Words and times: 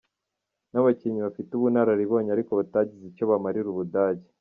N’abakinnyi 0.71 1.19
bafite 1.27 1.49
ubunararibonye 1.53 2.29
ariko 2.33 2.51
batagize 2.59 3.03
icyo 3.07 3.23
bamarira 3.31 3.69
Ubudage. 3.73 4.27